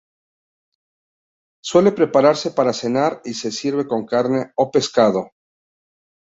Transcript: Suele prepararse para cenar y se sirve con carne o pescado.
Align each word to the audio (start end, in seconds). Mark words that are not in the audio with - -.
Suele 1.63 1.91
prepararse 1.91 2.49
para 2.49 2.73
cenar 2.73 3.21
y 3.23 3.35
se 3.35 3.51
sirve 3.51 3.85
con 3.87 4.07
carne 4.07 4.51
o 4.55 4.71
pescado. 4.71 5.29